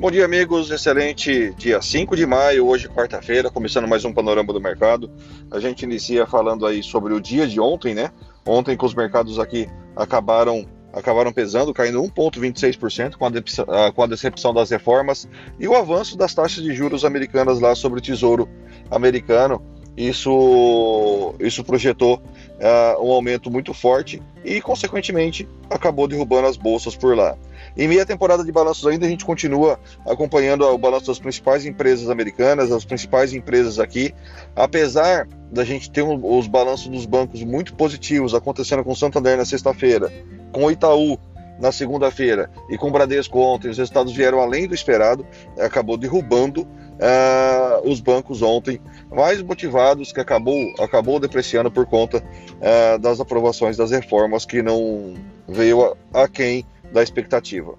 Bom 0.00 0.12
dia, 0.12 0.24
amigos. 0.24 0.70
Excelente 0.70 1.52
dia 1.54 1.82
5 1.82 2.14
de 2.14 2.24
maio, 2.24 2.68
hoje, 2.68 2.88
quarta-feira, 2.88 3.50
começando 3.50 3.88
mais 3.88 4.04
um 4.04 4.12
panorama 4.12 4.52
do 4.52 4.60
mercado. 4.60 5.10
A 5.50 5.58
gente 5.58 5.82
inicia 5.82 6.24
falando 6.24 6.64
aí 6.64 6.84
sobre 6.84 7.12
o 7.12 7.20
dia 7.20 7.48
de 7.48 7.58
ontem, 7.58 7.96
né? 7.96 8.12
Ontem 8.46 8.76
que 8.76 8.84
os 8.84 8.94
mercados 8.94 9.40
aqui 9.40 9.68
acabaram 9.96 10.64
acabaram 10.92 11.32
pesando, 11.32 11.74
caindo 11.74 12.00
1,26% 12.00 13.16
com, 13.16 13.26
a 13.26 13.92
com 13.92 14.02
a 14.04 14.06
decepção 14.06 14.54
das 14.54 14.70
reformas 14.70 15.28
e 15.58 15.66
o 15.66 15.74
avanço 15.74 16.16
das 16.16 16.32
taxas 16.32 16.62
de 16.62 16.72
juros 16.72 17.04
americanas 17.04 17.58
lá 17.58 17.74
sobre 17.74 17.98
o 17.98 18.02
tesouro 18.02 18.48
americano. 18.92 19.60
Isso, 19.98 21.34
isso 21.40 21.64
projetou 21.64 22.22
uh, 22.22 23.04
um 23.04 23.10
aumento 23.10 23.50
muito 23.50 23.74
forte 23.74 24.22
e, 24.44 24.60
consequentemente, 24.60 25.48
acabou 25.68 26.06
derrubando 26.06 26.46
as 26.46 26.56
bolsas 26.56 26.94
por 26.94 27.16
lá. 27.16 27.36
Em 27.76 27.88
meia 27.88 28.06
temporada 28.06 28.44
de 28.44 28.52
balanços 28.52 28.86
ainda, 28.86 29.06
a 29.06 29.08
gente 29.08 29.24
continua 29.24 29.76
acompanhando 30.06 30.64
o 30.64 30.78
balanço 30.78 31.08
das 31.08 31.18
principais 31.18 31.66
empresas 31.66 32.08
americanas, 32.08 32.70
as 32.70 32.84
principais 32.84 33.32
empresas 33.32 33.80
aqui. 33.80 34.14
Apesar 34.54 35.26
da 35.50 35.64
gente 35.64 35.90
ter 35.90 36.02
um, 36.02 36.38
os 36.38 36.46
balanços 36.46 36.86
dos 36.86 37.04
bancos 37.04 37.42
muito 37.42 37.74
positivos 37.74 38.36
acontecendo 38.36 38.84
com 38.84 38.92
o 38.92 38.96
Santander 38.96 39.36
na 39.36 39.44
sexta-feira, 39.44 40.12
com 40.52 40.66
o 40.66 40.70
Itaú 40.70 41.18
na 41.58 41.72
segunda-feira 41.72 42.48
e 42.70 42.78
com 42.78 42.86
o 42.86 42.92
Bradesco 42.92 43.40
ontem, 43.40 43.68
os 43.68 43.78
resultados 43.78 44.12
vieram 44.12 44.38
além 44.38 44.68
do 44.68 44.76
esperado, 44.76 45.26
acabou 45.58 45.96
derrubando 45.96 46.68
uh, 46.98 47.88
os 47.88 48.00
bancos 48.00 48.42
ontem, 48.42 48.80
mais 49.10 49.40
motivados, 49.42 50.12
que 50.12 50.20
acabou, 50.20 50.56
acabou 50.78 51.18
depreciando 51.18 51.70
por 51.70 51.86
conta 51.86 52.18
uh, 52.18 52.98
das 52.98 53.20
aprovações 53.20 53.76
das 53.76 53.90
reformas 53.90 54.44
que 54.44 54.62
não 54.62 55.14
veio 55.46 55.96
a, 56.12 56.24
a 56.24 56.28
quem 56.28 56.64
da 56.92 57.02
expectativa. 57.02 57.74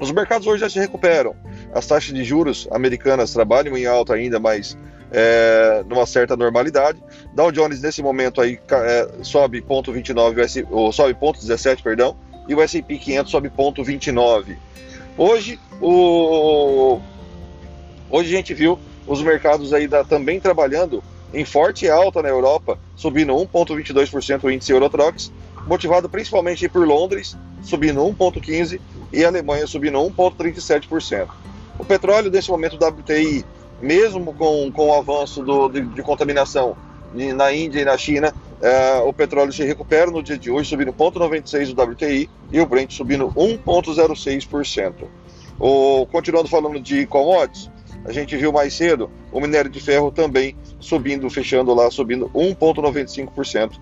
Os 0.00 0.10
mercados 0.10 0.46
hoje 0.46 0.60
já 0.60 0.68
se 0.68 0.78
recuperam. 0.78 1.34
As 1.72 1.86
taxas 1.86 2.12
de 2.12 2.24
juros 2.24 2.68
americanas 2.70 3.32
trabalham 3.32 3.76
em 3.76 3.86
alta 3.86 4.14
ainda, 4.14 4.40
mas 4.40 4.76
é, 5.12 5.84
numa 5.88 6.04
certa 6.04 6.36
normalidade. 6.36 6.98
Dow 7.32 7.52
Jones 7.52 7.80
nesse 7.80 8.02
momento 8.02 8.40
aí 8.40 8.58
é, 8.70 9.08
sobe 9.22 9.62
0,29, 9.62 10.66
ou 10.70 10.92
sobe 10.92 11.14
0,17, 11.14 11.82
perdão, 11.82 12.16
e 12.48 12.54
o 12.54 12.60
S&P 12.60 12.98
500 12.98 13.30
sobe 13.30 13.48
0,29. 13.50 14.56
Hoje 15.16 15.60
o 15.80 17.00
hoje 18.14 18.32
a 18.32 18.36
gente 18.36 18.54
viu 18.54 18.78
os 19.08 19.20
mercados 19.20 19.72
aí 19.72 19.88
da, 19.88 20.04
também 20.04 20.38
trabalhando 20.38 21.02
em 21.32 21.44
forte 21.44 21.90
alta 21.90 22.22
na 22.22 22.28
Europa, 22.28 22.78
subindo 22.94 23.32
1,22% 23.34 24.44
o 24.44 24.50
índice 24.50 24.70
Eurotrox, 24.70 25.32
motivado 25.66 26.08
principalmente 26.08 26.68
por 26.68 26.86
Londres, 26.86 27.36
subindo 27.60 28.00
1,15% 28.00 28.80
e 29.12 29.24
a 29.24 29.28
Alemanha 29.28 29.66
subindo 29.66 29.98
1,37%. 29.98 31.28
O 31.76 31.84
petróleo, 31.84 32.30
nesse 32.30 32.50
momento, 32.50 32.76
WTI, 32.76 33.44
mesmo 33.82 34.32
com, 34.32 34.70
com 34.70 34.90
o 34.90 34.94
avanço 34.94 35.42
do, 35.42 35.68
de, 35.68 35.80
de 35.80 36.02
contaminação 36.02 36.76
na 37.34 37.52
Índia 37.52 37.80
e 37.80 37.84
na 37.84 37.98
China, 37.98 38.32
é, 38.62 38.98
o 38.98 39.12
petróleo 39.12 39.52
se 39.52 39.64
recupera 39.64 40.10
no 40.10 40.22
dia 40.22 40.38
de 40.38 40.50
hoje, 40.52 40.68
subindo 40.68 40.92
0,96 40.92 41.76
o 41.76 41.90
WTI 41.90 42.30
e 42.52 42.60
o 42.60 42.66
Brent 42.66 42.92
subindo 42.92 43.26
1,06%. 43.28 44.92
O, 45.58 46.06
continuando 46.06 46.48
falando 46.48 46.80
de 46.80 47.06
commodities, 47.06 47.70
a 48.04 48.12
gente 48.12 48.36
viu 48.36 48.52
mais 48.52 48.74
cedo 48.74 49.10
o 49.32 49.40
minério 49.40 49.70
de 49.70 49.80
ferro 49.80 50.10
também 50.10 50.56
subindo, 50.78 51.28
fechando 51.30 51.72
lá, 51.72 51.90
subindo 51.90 52.30
1,95%, 52.34 53.72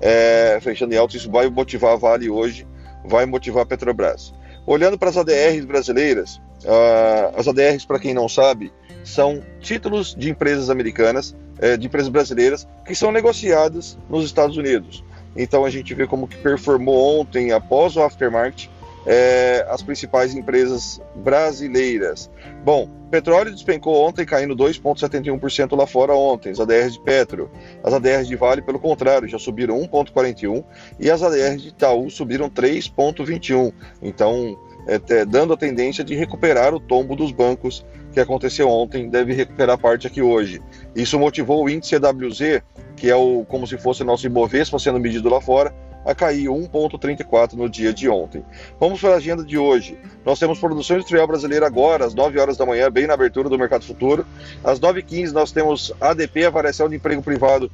é, 0.00 0.58
fechando 0.60 0.94
em 0.94 0.98
alto. 0.98 1.16
Isso 1.16 1.30
vai 1.30 1.48
motivar 1.48 1.94
a 1.94 1.96
Vale 1.96 2.28
hoje, 2.28 2.66
vai 3.04 3.24
motivar 3.26 3.62
a 3.62 3.66
Petrobras. 3.66 4.34
Olhando 4.66 4.98
para 4.98 5.08
as 5.08 5.16
ADRs 5.16 5.64
brasileiras, 5.64 6.36
uh, 6.64 7.34
as 7.34 7.48
ADRs, 7.48 7.84
para 7.84 7.98
quem 7.98 8.12
não 8.12 8.28
sabe, 8.28 8.70
são 9.02 9.42
títulos 9.60 10.14
de 10.14 10.30
empresas 10.30 10.68
americanas, 10.68 11.34
é, 11.58 11.76
de 11.76 11.86
empresas 11.86 12.08
brasileiras, 12.08 12.68
que 12.86 12.94
são 12.94 13.10
negociadas 13.10 13.98
nos 14.08 14.24
Estados 14.24 14.56
Unidos. 14.56 15.02
Então 15.34 15.64
a 15.64 15.70
gente 15.70 15.94
vê 15.94 16.06
como 16.06 16.28
que 16.28 16.36
performou 16.36 17.20
ontem, 17.20 17.52
após 17.52 17.96
o 17.96 18.02
aftermarket, 18.02 18.68
é, 19.06 19.66
as 19.68 19.82
principais 19.82 20.34
empresas 20.34 21.00
brasileiras. 21.16 22.30
Bom, 22.64 22.88
petróleo 23.10 23.50
despencou 23.50 24.06
ontem, 24.06 24.24
caindo 24.24 24.54
2,71% 24.54 25.76
lá 25.76 25.86
fora 25.86 26.14
ontem, 26.14 26.50
as 26.50 26.60
ADRs 26.60 26.94
de 26.94 27.00
Petro. 27.00 27.50
As 27.82 27.92
ADRs 27.92 28.28
de 28.28 28.36
Vale, 28.36 28.62
pelo 28.62 28.78
contrário, 28.78 29.28
já 29.28 29.38
subiram 29.38 29.78
1,41% 29.80 30.64
e 30.98 31.10
as 31.10 31.22
ADRs 31.22 31.62
de 31.62 31.68
Itaú 31.68 32.10
subiram 32.10 32.48
3,21%. 32.50 33.72
Então, 34.02 34.58
é, 34.86 35.00
é, 35.14 35.24
dando 35.24 35.52
a 35.52 35.56
tendência 35.56 36.02
de 36.02 36.14
recuperar 36.14 36.74
o 36.74 36.80
tombo 36.80 37.14
dos 37.14 37.32
bancos 37.32 37.84
que 38.12 38.20
aconteceu 38.20 38.68
ontem, 38.68 39.08
deve 39.08 39.32
recuperar 39.32 39.78
parte 39.78 40.06
aqui 40.06 40.20
hoje. 40.20 40.60
Isso 40.94 41.18
motivou 41.18 41.64
o 41.64 41.70
índice 41.70 41.94
EWZ, 41.94 42.62
que 42.96 43.08
é 43.08 43.14
o 43.14 43.44
como 43.46 43.66
se 43.66 43.78
fosse 43.78 44.02
nosso 44.02 44.26
Ibovespa 44.26 44.78
sendo 44.78 44.98
medido 44.98 45.28
lá 45.28 45.40
fora, 45.40 45.72
a 46.04 46.14
cair 46.14 46.46
1,34 46.46 47.52
no 47.52 47.68
dia 47.68 47.92
de 47.92 48.08
ontem. 48.08 48.44
Vamos 48.78 49.00
para 49.00 49.14
a 49.14 49.16
agenda 49.16 49.44
de 49.44 49.58
hoje. 49.58 49.98
Nós 50.24 50.38
temos 50.38 50.58
produção 50.58 50.96
industrial 50.96 51.26
brasileira 51.26 51.66
agora, 51.66 52.04
às 52.04 52.14
9 52.14 52.38
horas 52.38 52.56
da 52.56 52.64
manhã, 52.64 52.90
bem 52.90 53.06
na 53.06 53.14
abertura 53.14 53.48
do 53.48 53.58
mercado 53.58 53.84
futuro. 53.84 54.26
Às 54.64 54.80
9h15 54.80 55.32
nós 55.32 55.52
temos 55.52 55.92
ADP, 56.00 56.46
a 56.46 56.50
variação 56.50 56.88
de 56.88 56.96
emprego 56.96 57.22
privado 57.22 57.70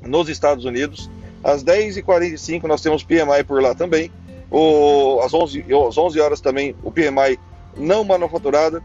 nos 0.00 0.28
Estados 0.28 0.64
Unidos. 0.64 1.10
Às 1.44 1.62
10h45 1.62 2.64
nós 2.64 2.80
temos 2.80 3.02
PMI 3.02 3.44
por 3.46 3.62
lá 3.62 3.74
também. 3.74 4.10
O, 4.50 5.20
às, 5.22 5.32
11, 5.32 5.64
às 5.88 5.96
11 5.96 6.20
horas 6.20 6.40
também 6.40 6.74
o 6.82 6.90
PMI 6.90 7.38
não 7.76 8.04
manufaturada. 8.04 8.82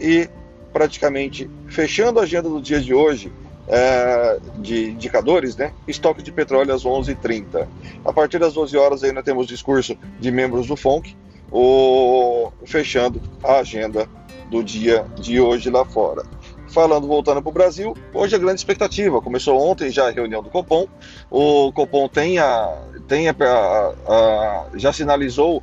E 0.00 0.28
praticamente 0.72 1.50
fechando 1.66 2.20
a 2.20 2.22
agenda 2.22 2.48
do 2.48 2.60
dia 2.62 2.80
de 2.80 2.94
hoje, 2.94 3.32
é, 3.68 4.38
de 4.56 4.90
indicadores, 4.90 5.56
né? 5.56 5.72
Estoque 5.86 6.22
de 6.22 6.32
petróleo 6.32 6.74
às 6.74 6.84
11h30. 6.84 7.66
A 8.04 8.12
partir 8.12 8.38
das 8.38 8.54
12 8.54 8.76
horas 8.76 9.04
ainda 9.04 9.22
temos 9.22 9.46
discurso 9.46 9.96
de 10.18 10.30
membros 10.30 10.66
do 10.66 10.76
FONC, 10.76 11.16
o, 11.50 12.50
fechando 12.66 13.20
a 13.42 13.58
agenda 13.58 14.08
do 14.50 14.64
dia 14.64 15.04
de 15.16 15.40
hoje 15.40 15.70
lá 15.70 15.84
fora. 15.84 16.22
Falando, 16.68 17.06
voltando 17.06 17.40
para 17.40 17.50
o 17.50 17.52
Brasil, 17.52 17.96
hoje 18.12 18.34
a 18.34 18.38
grande 18.38 18.60
expectativa. 18.60 19.20
Começou 19.20 19.58
ontem 19.58 19.90
já 19.90 20.08
a 20.08 20.10
reunião 20.10 20.42
do 20.42 20.50
Copom. 20.50 20.86
O 21.30 21.72
Copom 21.72 22.08
tem 22.08 22.38
a, 22.38 22.78
tem 23.06 23.28
a, 23.28 23.34
a, 23.38 23.94
a 24.06 24.66
já 24.74 24.92
sinalizou 24.92 25.62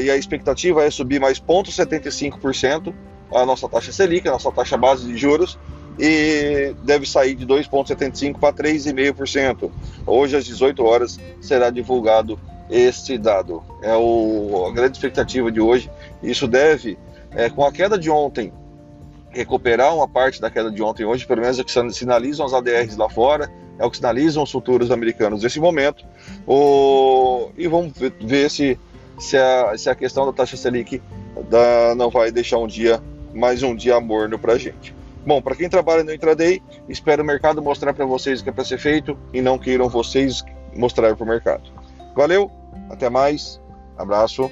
e 0.00 0.10
a 0.10 0.16
expectativa 0.16 0.84
é 0.84 0.90
subir 0.90 1.20
mais 1.20 1.40
0,75% 1.40 2.94
a 3.32 3.44
nossa 3.44 3.68
taxa 3.68 3.92
Selic, 3.92 4.28
a 4.28 4.32
nossa 4.32 4.52
taxa 4.52 4.76
base 4.76 5.06
de 5.06 5.16
juros, 5.16 5.58
e 5.98 6.74
deve 6.82 7.06
sair 7.06 7.34
de 7.34 7.46
2,75% 7.46 8.38
para 8.38 8.52
3,5%. 8.52 9.70
Hoje, 10.06 10.36
às 10.36 10.44
18 10.44 10.84
horas, 10.84 11.20
será 11.40 11.70
divulgado 11.70 12.38
este 12.70 13.16
dado. 13.18 13.62
É 13.82 13.94
o, 13.94 14.66
a 14.66 14.72
grande 14.72 14.96
expectativa 14.96 15.50
de 15.50 15.60
hoje. 15.60 15.90
Isso 16.22 16.48
deve, 16.48 16.98
é, 17.32 17.48
com 17.48 17.64
a 17.64 17.72
queda 17.72 17.98
de 17.98 18.10
ontem, 18.10 18.52
recuperar 19.30 19.94
uma 19.94 20.08
parte 20.08 20.40
da 20.40 20.50
queda 20.50 20.70
de 20.70 20.82
ontem 20.82 21.04
hoje, 21.04 21.26
pelo 21.26 21.42
menos 21.42 21.58
é 21.58 21.62
o 21.62 21.64
que 21.64 21.92
sinalizam 21.92 22.46
as 22.46 22.52
ADRs 22.52 22.96
lá 22.96 23.10
fora, 23.10 23.50
é 23.78 23.84
o 23.84 23.90
que 23.90 23.96
sinalizam 23.96 24.42
os 24.42 24.50
futuros 24.50 24.90
americanos 24.90 25.42
nesse 25.42 25.58
momento. 25.58 26.04
O, 26.46 27.50
e 27.56 27.66
vamos 27.66 27.92
ver, 28.20 28.50
se, 28.50 28.78
se, 29.18 29.36
a, 29.36 29.76
se 29.76 29.90
a 29.90 29.94
questão 29.94 30.24
da 30.24 30.32
taxa 30.32 30.56
Selic 30.56 31.02
da, 31.50 31.94
não 31.96 32.10
vai 32.10 32.30
deixar 32.30 32.58
um 32.58 32.66
dia, 32.66 33.02
mais 33.34 33.62
um 33.62 33.74
dia 33.74 34.00
morno 34.00 34.38
para 34.38 34.52
a 34.52 34.58
gente. 34.58 34.94
Bom, 35.26 35.40
para 35.40 35.56
quem 35.56 35.68
trabalha 35.68 36.04
no 36.04 36.12
intraday, 36.12 36.62
espero 36.88 37.22
o 37.22 37.26
mercado 37.26 37.62
mostrar 37.62 37.94
para 37.94 38.04
vocês 38.04 38.40
o 38.40 38.44
que 38.44 38.50
é 38.50 38.52
para 38.52 38.64
ser 38.64 38.78
feito 38.78 39.18
e 39.32 39.40
não 39.40 39.58
queiram 39.58 39.88
vocês 39.88 40.44
mostrar 40.76 41.16
para 41.16 41.24
o 41.24 41.28
mercado. 41.28 41.70
Valeu, 42.14 42.50
até 42.90 43.08
mais, 43.08 43.60
abraço. 43.96 44.50